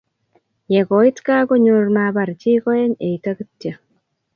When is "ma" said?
1.95-2.05